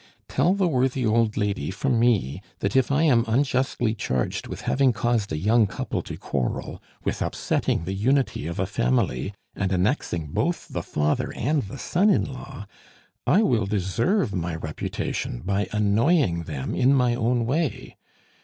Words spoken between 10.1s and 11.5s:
both the father